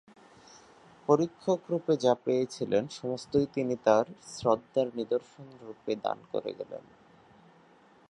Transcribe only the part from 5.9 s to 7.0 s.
দান করে গেলেন।